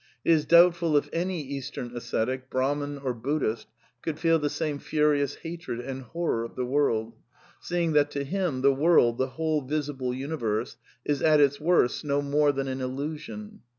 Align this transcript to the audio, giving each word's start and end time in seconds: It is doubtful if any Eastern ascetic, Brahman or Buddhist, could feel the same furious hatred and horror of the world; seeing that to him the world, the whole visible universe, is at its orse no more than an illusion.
It 0.25 0.31
is 0.31 0.45
doubtful 0.47 0.97
if 0.97 1.07
any 1.13 1.43
Eastern 1.43 1.91
ascetic, 1.95 2.49
Brahman 2.49 2.97
or 2.97 3.13
Buddhist, 3.13 3.67
could 4.01 4.17
feel 4.17 4.39
the 4.39 4.49
same 4.49 4.79
furious 4.79 5.35
hatred 5.35 5.79
and 5.79 6.01
horror 6.01 6.43
of 6.43 6.55
the 6.55 6.65
world; 6.65 7.13
seeing 7.59 7.91
that 7.93 8.09
to 8.09 8.23
him 8.23 8.61
the 8.63 8.73
world, 8.73 9.19
the 9.19 9.27
whole 9.37 9.61
visible 9.61 10.11
universe, 10.11 10.75
is 11.05 11.21
at 11.21 11.39
its 11.39 11.57
orse 11.57 12.03
no 12.03 12.23
more 12.23 12.51
than 12.51 12.67
an 12.67 12.81
illusion. 12.81 13.59